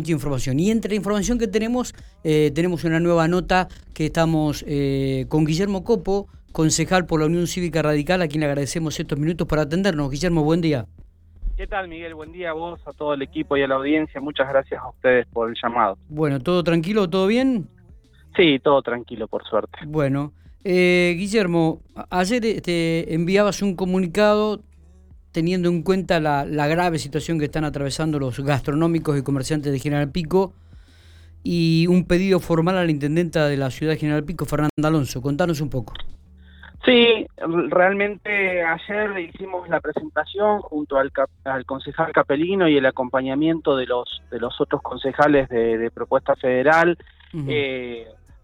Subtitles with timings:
[0.00, 0.58] mucha información.
[0.58, 1.94] Y entre la información que tenemos,
[2.24, 7.46] eh, tenemos una nueva nota que estamos eh, con Guillermo Copo, concejal por la Unión
[7.46, 10.10] Cívica Radical, a quien le agradecemos estos minutos para atendernos.
[10.10, 10.86] Guillermo, buen día.
[11.56, 12.14] ¿Qué tal, Miguel?
[12.14, 14.18] Buen día a vos, a todo el equipo y a la audiencia.
[14.20, 15.98] Muchas gracias a ustedes por el llamado.
[16.08, 17.68] Bueno, ¿todo tranquilo, todo bien?
[18.34, 19.78] Sí, todo tranquilo, por suerte.
[19.86, 20.32] Bueno,
[20.64, 24.62] eh, Guillermo, ayer te este, enviabas un comunicado
[25.32, 30.10] teniendo en cuenta la, grave situación que están atravesando los gastronómicos y comerciantes de General
[30.10, 30.52] Pico
[31.42, 35.22] y un pedido formal a la intendenta de la ciudad de General Pico, Fernanda Alonso.
[35.22, 35.94] Contanos un poco.
[36.84, 37.26] Sí,
[37.68, 41.12] realmente ayer hicimos la presentación junto al,
[41.44, 46.96] al concejal Capelino y el acompañamiento de los de los otros concejales de, propuesta federal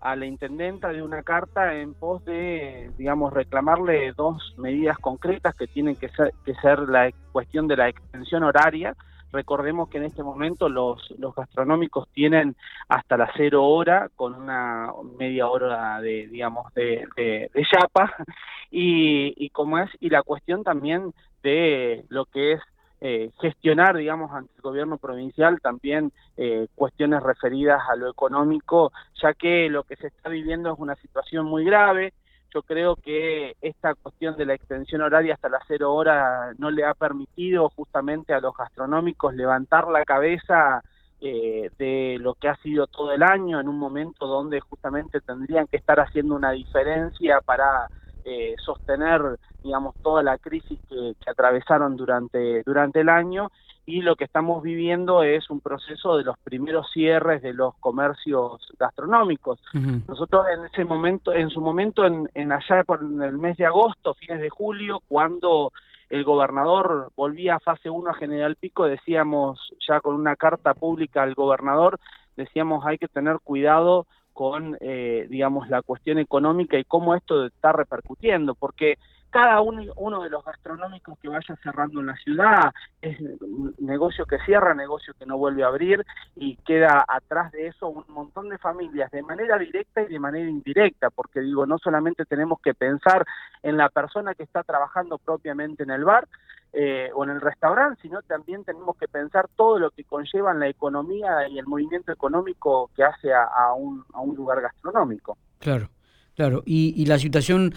[0.07, 5.67] a la intendenta de una carta en pos de, digamos, reclamarle dos medidas concretas que
[5.67, 8.95] tienen que ser, que ser la cuestión de la extensión horaria.
[9.33, 12.55] Recordemos que en este momento los, los gastronómicos tienen
[12.89, 18.15] hasta la cero hora con una media hora de, digamos, de, de, de chapa
[18.71, 21.13] y, y como es, y la cuestión también
[21.43, 22.61] de lo que es
[23.01, 29.35] eh, gestionar, digamos, ante el gobierno provincial también eh, cuestiones referidas a lo económico, ya
[29.35, 32.15] que lo que se está viviendo es una situación muy grave.
[32.55, 36.85] Yo creo que esta cuestión de la extensión horaria hasta las cero horas no le
[36.85, 40.83] ha permitido justamente a los gastronómicos levantar la cabeza
[41.21, 45.67] eh, de lo que ha sido todo el año en un momento donde justamente tendrían
[45.67, 47.89] que estar haciendo una diferencia para
[48.29, 53.53] eh, sostener, digamos, toda la crisis que, atravesaron durante, durante el año
[53.85, 58.61] y lo que estamos viviendo es un proceso de los primeros cierres de los comercios
[58.81, 59.61] gastronómicos.
[60.09, 64.15] Nosotros en ese momento, en su momento, en, en allá por el mes de agosto,
[64.15, 65.73] fines de julio, cuando
[66.11, 71.23] el gobernador volvía a fase 1 a General Pico, decíamos ya con una carta pública
[71.23, 72.01] al gobernador,
[72.37, 77.73] decíamos hay que tener cuidado con, eh, digamos, la cuestión económica y cómo esto está
[77.73, 78.99] repercutiendo, porque
[79.31, 83.17] cada uno, uno de los gastronómicos que vaya cerrando en la ciudad es
[83.79, 88.05] negocio que cierra, negocio que no vuelve a abrir y queda atrás de eso un
[88.09, 92.61] montón de familias de manera directa y de manera indirecta, porque digo, no solamente tenemos
[92.61, 93.25] que pensar
[93.63, 96.29] en la persona que está trabajando propiamente en el bar
[96.79, 100.61] eh, o en el restaurante, sino también tenemos que pensar todo lo que conlleva en
[100.61, 105.39] la economía y el movimiento económico que hace a, un, a un lugar gastronómico.
[105.59, 105.89] Claro,
[106.35, 106.63] claro.
[106.67, 107.73] Y, y la situación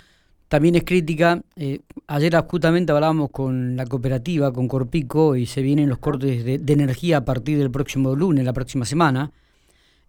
[0.49, 1.41] también es crítica.
[1.55, 6.73] Eh, ayer justamente hablábamos con la cooperativa, con Corpico, y se vienen los cortes de,
[6.73, 9.31] energía a partir del próximo lunes, la próxima semana.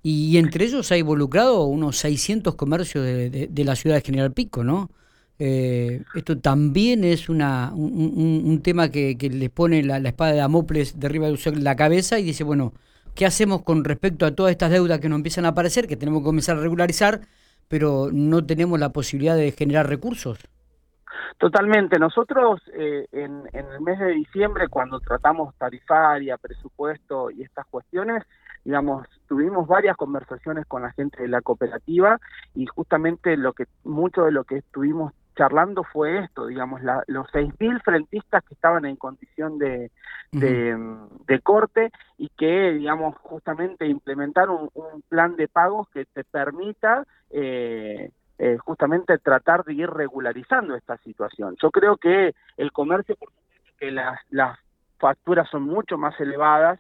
[0.02, 4.90] Y, entre ellos ha involucrado unos 600 comercios de, la ciudad de General Pico, ¿no?
[5.42, 11.06] Eh, esto también es una, un, tema que, les pone la, espada de Damocles de
[11.06, 12.72] arriba de la cabeza y dice, bueno,
[13.16, 16.20] ¿qué hacemos con respecto a todas estas deudas que nos empiezan a aparecer, que tenemos
[16.20, 17.22] que comenzar a regularizar?
[17.70, 20.40] pero no tenemos la posibilidad de generar recursos.
[21.38, 22.00] Totalmente.
[22.00, 28.24] Nosotros eh, en, el mes de diciembre, cuando tratamos tarifaria, presupuesto y estas cuestiones,
[28.64, 32.18] digamos, tuvimos varias conversaciones con la gente de la cooperativa
[32.56, 37.26] y justamente lo que mucho de lo que estuvimos charlando fue esto, digamos, la, los
[37.28, 39.90] 6.000 frentistas que estaban en condición de,
[40.32, 44.68] de, corte y que, digamos, justamente implementar un,
[45.08, 51.56] plan de pagos que te permita eh, eh, justamente tratar de ir regularizando esta situación.
[51.62, 54.58] Yo creo que el comercio, por supuesto que las, las
[54.98, 56.78] facturas son mucho más elevadas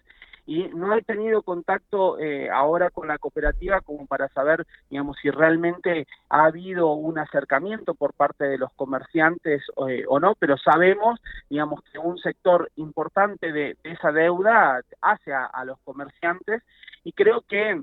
[0.50, 5.30] y no he tenido contacto eh, ahora con la cooperativa como para saber, digamos, si
[5.30, 11.20] realmente ha habido un acercamiento por parte de los comerciantes eh, o no, pero sabemos,
[11.48, 16.64] digamos, que un sector importante de, esa deuda hace a los comerciantes
[17.04, 17.80] y creo que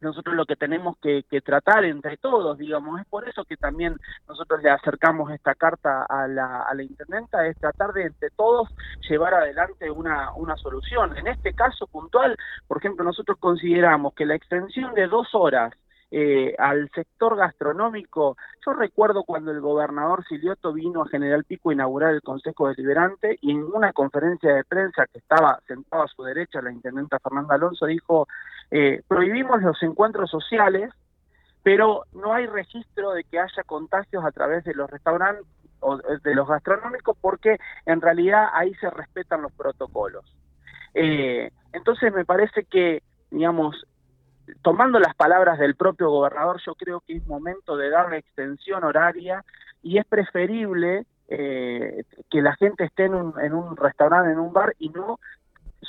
[0.00, 3.96] nosotros lo que tenemos que, tratar entre todos, digamos, es por eso que también
[4.28, 8.68] nosotros le acercamos esta carta a la, intendenta, es tratar de entre todos
[9.08, 11.16] llevar adelante una, una solución.
[11.16, 15.72] En este caso puntual, por ejemplo, nosotros consideramos que la extensión de dos horas
[16.12, 18.36] eh, al sector gastronómico.
[18.66, 23.38] Yo recuerdo cuando el gobernador Silioto vino a General Pico a inaugurar el Consejo Deliberante
[23.40, 27.54] y en una conferencia de prensa que estaba sentado a su derecha la intendenta Fernanda
[27.54, 28.26] Alonso dijo,
[28.70, 30.90] eh, prohibimos los encuentros sociales,
[31.62, 35.44] pero no hay registro de que haya contagios a través de los restaurantes
[35.80, 40.24] o de los gastronómicos porque en realidad ahí se respetan los protocolos.
[40.94, 43.86] Eh, entonces me parece que, digamos,
[44.62, 49.44] tomando las palabras del propio gobernador, yo creo que es momento de darle extensión horaria
[49.82, 54.52] y es preferible eh, que la gente esté en un, en un restaurante, en un
[54.52, 55.18] bar y no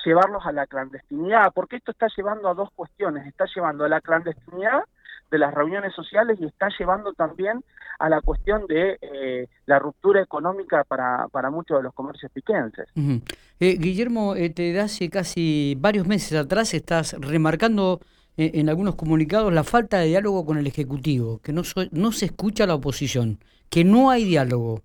[0.06, 4.02] llevarlos a la clandestinidad, porque esto está llevando a dos cuestiones, está llevando a la
[4.02, 4.84] clandestinidad
[5.30, 7.64] de las reuniones sociales y está llevando también
[8.00, 12.88] a la cuestión de eh, la ruptura económica para, para muchos de los comercios piquenses.
[12.96, 18.02] Eh, Guillermo, eh, te hace casi varios meses atrás estás remarcando
[18.38, 21.62] en algunos comunicados la falta de diálogo con el Ejecutivo, que no,
[21.92, 23.40] no se escucha la oposición,
[23.70, 24.82] que no hay diálogo.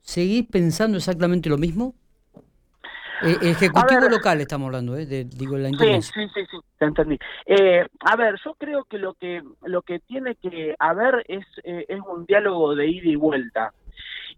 [0.00, 1.94] ¿Seguís pensando exactamente lo mismo?
[3.22, 5.06] Eh, ejecutivo local estamos hablando, ¿eh?
[5.06, 7.18] De, digo, la Sí, sí, sí, sí, te entendí.
[7.46, 11.86] Eh, a ver, yo creo que lo que lo que tiene que haber es, eh,
[11.88, 13.72] es un diálogo de ida y vuelta.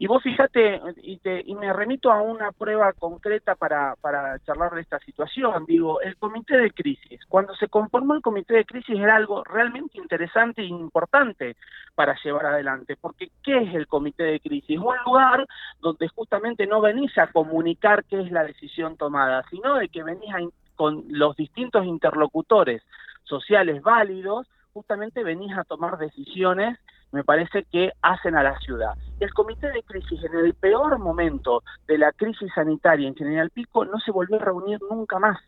[0.03, 4.75] Y vos fíjate, y, te, y me remito a una prueba concreta para, para charlar
[4.75, 8.99] de esta situación, digo, el comité de crisis, cuando se conformó el comité de crisis
[8.99, 11.55] era algo realmente interesante e importante
[11.95, 14.79] para llevar adelante, porque ¿qué es el comité de crisis?
[14.79, 15.47] Un lugar
[15.81, 20.35] donde justamente no venís a comunicar qué es la decisión tomada, sino de que venís
[20.77, 22.83] con los distintos interlocutores
[23.25, 26.79] sociales válidos, justamente venís a tomar decisiones
[27.13, 28.95] me parece que hacen a la ciudad.
[29.19, 33.85] El comité de crisis en el peor momento de la crisis sanitaria en General Pico
[33.85, 35.39] no se volvió a reunir nunca más.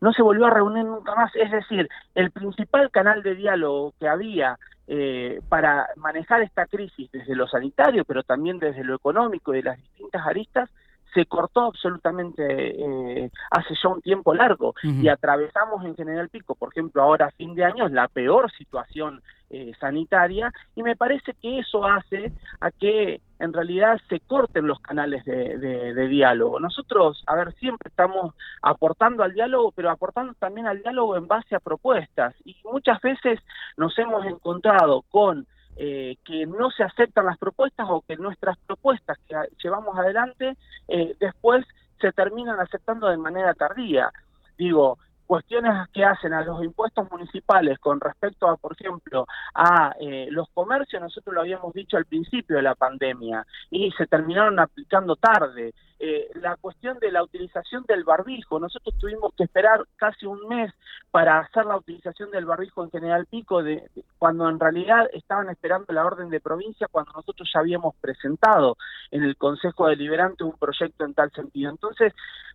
[0.00, 1.34] No se volvió a reunir nunca más.
[1.34, 7.34] Es decir, el principal canal de diálogo que había eh, para manejar esta crisis desde
[7.34, 10.70] lo sanitario, pero también desde lo económico y de las distintas aristas,
[11.18, 16.68] se cortó absolutamente eh, hace ya un tiempo largo y atravesamos en General Pico, por
[16.68, 19.20] ejemplo, ahora a fin de año, la peor situación
[19.50, 24.78] eh, sanitaria y me parece que eso hace a que en realidad se corten los
[24.78, 26.60] canales de, diálogo.
[26.60, 31.56] Nosotros, a ver, siempre estamos aportando al diálogo, pero aportando también al diálogo en base
[31.56, 33.40] a propuestas y muchas veces
[33.76, 35.48] nos hemos encontrado con
[35.80, 40.56] eh, que no se aceptan las propuestas o que nuestras propuestas que llevamos adelante
[40.88, 41.64] eh, después
[42.00, 44.10] se terminan aceptando de manera tardía.
[44.58, 44.98] Digo,
[45.28, 50.48] cuestiones que hacen a los impuestos municipales con respecto a, por ejemplo, a eh, los
[50.54, 55.74] comercios, nosotros lo habíamos dicho al principio de la pandemia y se terminaron aplicando tarde.
[56.00, 60.72] Eh, la cuestión de la utilización del barbijo, nosotros tuvimos que esperar casi un mes
[61.10, 65.92] para hacer la utilización del barbijo en General Pico, de, cuando en realidad estaban esperando
[65.92, 68.76] la orden de provincia, cuando nosotros ya habíamos presentado
[69.10, 71.70] en el Consejo Deliberante un proyecto en tal sentido.
[71.70, 72.12] Entonces,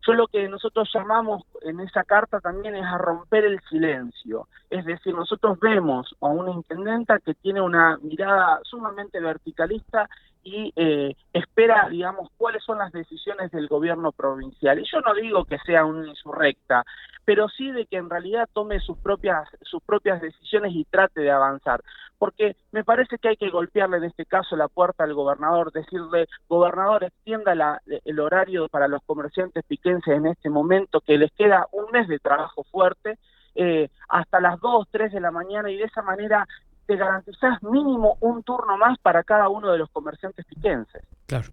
[0.07, 4.47] yo lo que nosotros llamamos en esa carta también es a romper el silencio.
[4.69, 10.09] Es decir, nosotros vemos a una intendenta que tiene una mirada sumamente verticalista
[10.43, 14.79] y eh, espera, digamos, cuáles son las decisiones del gobierno provincial.
[14.79, 16.83] Y yo no digo que sea una insurrecta,
[17.25, 21.31] pero sí de que en realidad tome sus propias, sus propias decisiones y trate de
[21.31, 21.81] avanzar.
[22.17, 26.27] Porque me parece que hay que golpearle en este caso la puerta al gobernador, decirle,
[26.49, 31.67] gobernador, extienda la, el horario para los comerciantes piquenses en este momento, que les queda
[31.71, 33.17] un mes de trabajo fuerte,
[33.55, 36.47] eh, hasta las 2, 3 de la mañana y de esa manera
[36.85, 41.03] te garantizás mínimo un turno más para cada uno de los comerciantes piquenses.
[41.25, 41.49] Claro.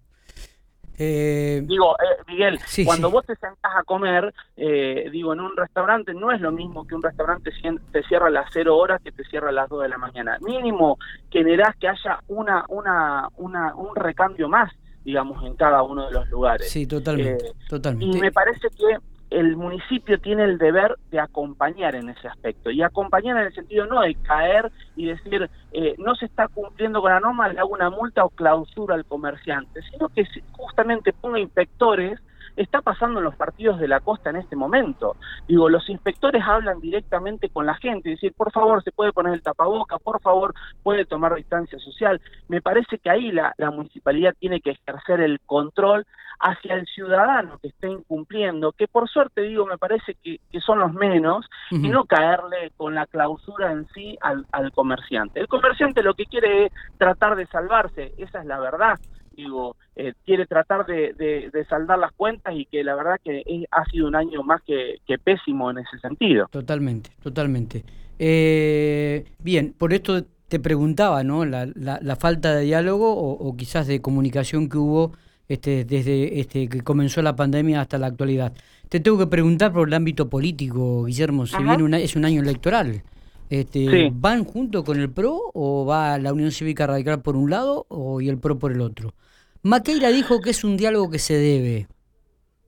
[1.03, 6.13] Eh, digo, eh, Miguel, cuando vos te sentás a comer, eh, digo, en un restaurante
[6.13, 7.51] no es lo mismo que un restaurante
[7.91, 10.37] te cierra a las 0 horas que te cierra a las 2 de la mañana.
[10.41, 10.99] Mínimo
[11.31, 14.71] generás que haya una, una, una, un recambio más,
[15.03, 16.69] digamos, en cada uno de los lugares.
[16.69, 17.53] Sí, totalmente.
[17.67, 18.17] totalmente.
[18.17, 18.97] Y me parece que
[19.31, 22.69] el municipio tiene el deber de acompañar en ese aspecto.
[22.69, 27.01] Y acompañar en el sentido no de caer y decir eh, no se está cumpliendo
[27.01, 31.39] con la norma, le hago una multa o clausura al comerciante, sino que justamente ponga
[31.39, 32.19] inspectores
[32.55, 35.15] está pasando en los partidos de la costa en este momento.
[35.47, 39.41] Digo, los inspectores hablan directamente con la gente, decir, por favor, se puede poner el
[39.41, 40.53] tapaboca, por favor,
[40.83, 42.21] puede tomar distancia social.
[42.47, 46.05] Me parece que ahí la, la municipalidad tiene que ejercer el control
[46.41, 50.93] hacia el ciudadano que está incumpliendo, que por suerte digo, me parece que, son los
[50.93, 55.39] menos, y no caerle con la clausura en sí al, comerciante.
[55.39, 58.99] El comerciante lo que quiere es tratar de salvarse, esa es la verdad
[59.43, 64.07] digo, eh, quiere tratar de, saldar las cuentas y que la verdad que ha sido
[64.07, 66.47] un año más que, pésimo en ese sentido.
[66.51, 67.83] Totalmente, totalmente.
[68.19, 71.45] Eh, bien, por esto te preguntaba, ¿no?
[71.45, 75.13] La, la, falta de diálogo o, o, quizás de comunicación que hubo
[75.47, 78.53] este, desde este, que comenzó la pandemia hasta la actualidad.
[78.89, 83.03] Te tengo que preguntar por el ámbito político, Guillermo, si viene es un año electoral.
[83.51, 87.85] Este, ¿Van junto con el PRO o va la Unión Cívica Radical por un lado
[87.89, 89.13] o, y el PRO por el otro?
[89.61, 91.87] Maqueira dijo que es un diálogo que se debe,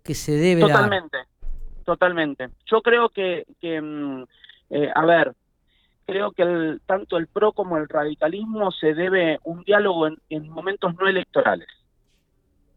[0.04, 1.18] que se debe Totalmente,
[1.86, 2.50] totalmente.
[2.66, 4.25] Yo creo que, que mm,
[4.72, 5.34] eh, a ver,
[6.06, 10.94] creo que el, tanto el PRO como el radicalismo se debe un diálogo en momentos
[11.00, 11.70] no electorales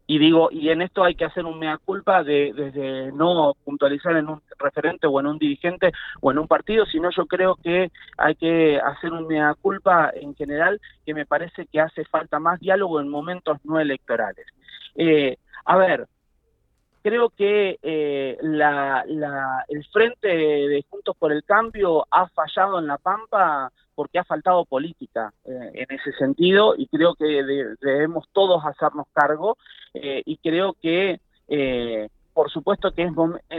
[0.07, 4.15] y digo, y en esto hay que hacer un mea culpa de, desde no puntualizar
[4.15, 7.91] en un referente o en un dirigente o en un partido, sino yo creo que
[8.17, 12.59] hay que hacer un mea culpa en general, que me parece que hace falta más
[12.61, 14.47] diálogo en momentos no electorales.
[14.95, 16.07] Eh, a ver,
[17.07, 19.05] creo que eh, la,
[19.69, 24.65] el frente de Juntos por el Cambio ha fallado en La Pampa porque ha faltado
[24.65, 27.25] política eh, en ese sentido y creo que
[27.79, 29.57] debemos todos hacernos cargo
[29.93, 33.09] eh, y creo que eh, por supuesto que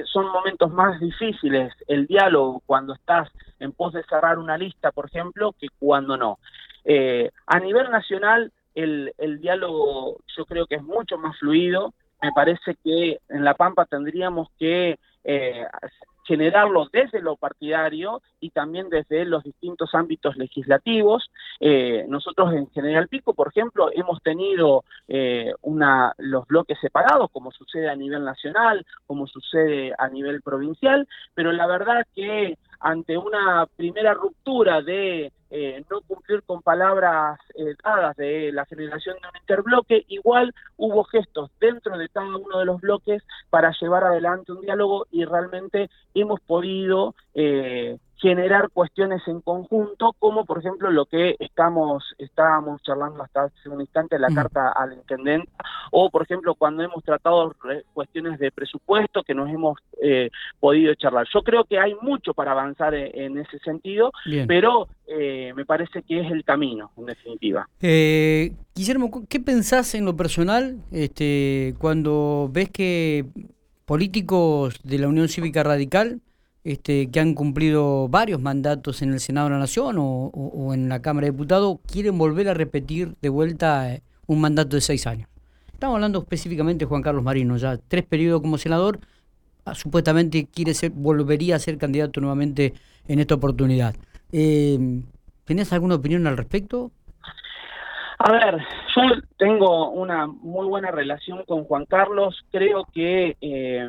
[0.04, 5.06] son momentos más difíciles el diálogo cuando estás en pos de cerrar una lista, por
[5.06, 6.38] ejemplo, que cuando no.
[7.46, 11.94] a nivel nacional, el, el diálogo yo creo que es mucho más fluido.
[12.22, 14.98] Me parece que en La Pampa tendríamos que
[16.28, 21.30] generarlo desde lo partidario y también desde los distintos ámbitos legislativos.
[21.58, 27.50] Eh, nosotros en General Pico, por ejemplo, hemos tenido eh, una, los bloques separados, como
[27.50, 33.66] sucede a nivel nacional, como sucede a nivel provincial, pero la verdad que ante una
[33.76, 39.36] primera ruptura de eh, no cumplir con palabras eh, dadas de la generación de un
[39.40, 44.60] interbloque, igual hubo gestos dentro de cada uno de los bloques para llevar adelante un
[44.60, 51.36] diálogo y realmente hemos podido eh, generar cuestiones en conjunto, como por ejemplo lo que
[51.38, 55.48] estamos estábamos charlando hasta hace un instante, la carta al intendente,
[55.92, 57.54] o por ejemplo cuando hemos tratado
[57.94, 61.28] cuestiones de presupuesto que nos hemos eh, podido charlar.
[61.32, 64.10] Yo creo que hay mucho para avanzar e, en, ese sentido,
[64.48, 67.68] pero eh, me parece que es el camino, en definitiva.
[67.80, 73.26] Eh, Guillermo, ¿qué pensás en lo personal este, cuando ves que
[73.84, 76.20] políticos de la Unión Cívica Radical
[76.64, 81.00] este, que han cumplido varios mandatos en el Senado de la Nación o, en la
[81.00, 85.28] Cámara de Diputados, quieren volver a repetir de vuelta eh, un mandato de seis años.
[85.72, 88.98] Estamos hablando específicamente de Juan Carlos Marino, ya tres periodos como senador,
[89.64, 92.74] ah, supuestamente quiere ser, volvería a ser candidato nuevamente
[93.06, 93.94] en esta oportunidad.
[94.32, 95.02] Eh,
[95.44, 96.90] ¿Tenés alguna opinión al respecto?
[98.18, 98.58] A ver,
[98.96, 99.02] yo
[99.38, 103.88] tengo una muy buena relación con Juan Carlos, creo que eh,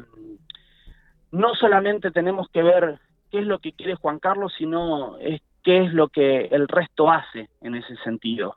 [1.31, 2.99] no solamente tenemos que ver
[3.31, 7.11] qué es lo que quiere Juan Carlos, sino es qué es lo que el resto
[7.11, 8.55] hace en ese sentido.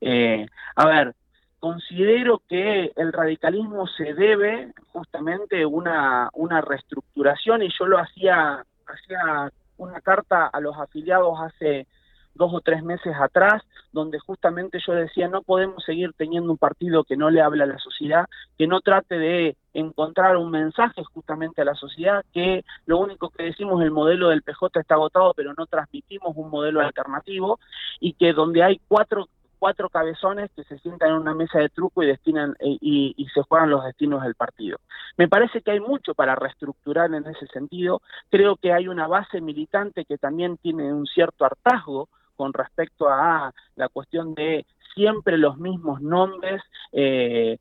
[0.00, 1.14] Eh, a ver,
[1.58, 9.50] considero que el radicalismo se debe justamente una, una reestructuración y yo lo hacía, hacía
[9.78, 11.86] una carta a los afiliados hace
[12.34, 13.62] dos o tres meses atrás,
[13.92, 17.68] donde justamente yo decía, no podemos seguir teniendo un partido que no le habla a
[17.68, 18.26] la sociedad,
[18.58, 23.44] que no trate de encontrar un mensaje justamente a la sociedad, que lo único que
[23.44, 27.58] decimos el modelo del PJ está agotado, pero no transmitimos un modelo alternativo,
[28.00, 29.28] y que donde hay cuatro
[29.64, 33.70] cuatro cabezones que se sientan en una mesa de truco y destinan y, se juegan
[33.70, 34.76] los destinos del partido.
[35.16, 38.02] Me parece que hay mucho para reestructurar en ese sentido.
[38.28, 43.52] Creo que hay una base militante que también tiene un cierto hartazgo con respecto a
[43.76, 46.62] la cuestión de siempre los mismos nombres,
[46.92, 47.58] eh,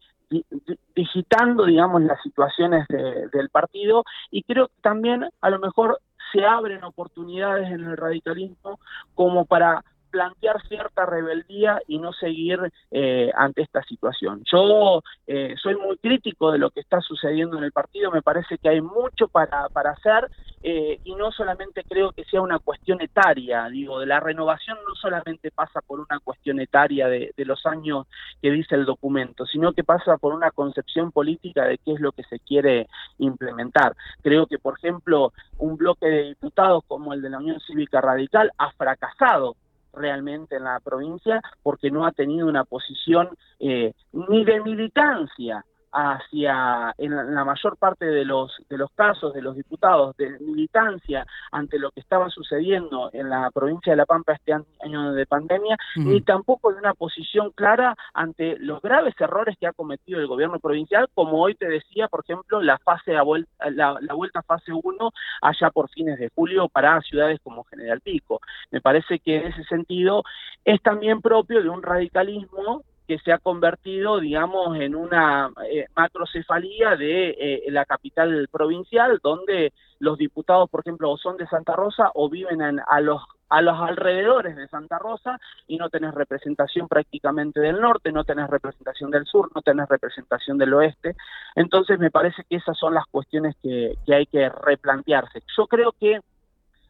[0.96, 6.00] digitando, digamos, las situaciones del partido y creo que también a lo mejor
[6.32, 8.80] se abren oportunidades en el radicalismo
[9.14, 12.60] como para plantear cierta rebeldía y no seguir
[12.92, 14.44] eh, ante esta situación.
[14.46, 18.60] Yo eh, soy muy crítico de lo que está sucediendo en el partido, me parece
[18.60, 20.30] que hay mucho para, para hacer
[20.66, 24.96] eh, y no solamente creo que sea una cuestión etaria, digo, de la renovación no
[24.96, 28.08] solamente pasa por una cuestión etaria de, los años
[28.42, 32.14] que dice el documento, sino que pasa por una concepción política de qué es lo
[32.14, 33.94] que se quiere implementar.
[34.22, 38.50] Creo que, por ejemplo, un bloque de diputados como el de la Unión Cívica Radical
[38.58, 39.58] ha fracasado
[39.92, 43.30] realmente en la provincia porque no ha tenido una posición
[43.60, 49.42] eh, ni de militancia hacia, en la mayor parte de los, de los casos de
[49.42, 54.34] los diputados, de militancia ante lo que estaba sucediendo en la provincia de La Pampa
[54.34, 59.68] este año de pandemia, ni tampoco de una posición clara ante los graves errores que
[59.68, 63.70] ha cometido el gobierno provincial, como hoy te decía, por ejemplo, la fase a vuelta,
[63.70, 68.42] la, la vuelta fase 1 allá por fines de julio para ciudades como General Pico.
[68.72, 70.24] Me parece que en ese sentido
[70.66, 76.96] es también propio de un radicalismo que se ha convertido, digamos, en una eh, macrocefalía
[76.96, 82.12] de eh, la capital provincial, donde los diputados, por ejemplo, o son de Santa Rosa
[82.14, 83.22] o viven a los
[83.54, 88.50] a los alrededores de Santa Rosa y no tenés representación prácticamente del norte, no tenés
[88.50, 91.16] representación del sur, no tenés representación del oeste.
[91.56, 95.44] Entonces me parece que esas son las cuestiones que, que hay que replantearse.
[95.56, 96.20] Yo creo que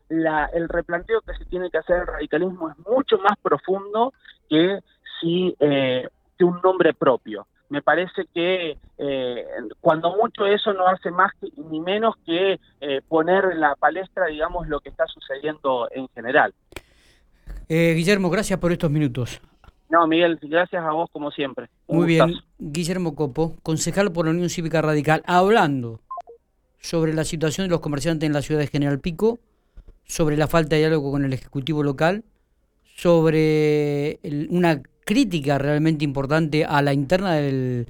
[0.08, 4.14] la, el replanteo que se tiene que hacer el radicalismo es mucho más profundo
[4.50, 4.80] que
[5.24, 7.48] y eh, de un nombre propio.
[7.70, 9.46] me parece que eh,
[9.82, 11.32] cuando mucho eso no hace más
[11.70, 16.54] ni menos que eh, poner en la palestra, digamos, lo que está sucediendo en general.
[17.68, 19.42] Eh, Guillermo, gracias por estos minutos.
[19.90, 21.70] No, Miguel, gracias a vos como siempre.
[21.88, 26.02] Muy bien, Guillermo Copo, concejal por la Unión Cívica Radical, hablando
[26.80, 29.40] sobre la situación de los comerciantes en la ciudad de General Pico,
[30.04, 32.24] sobre la falta de diálogo con el Ejecutivo local,
[32.96, 37.88] sobre una crítica realmente importante a la interna del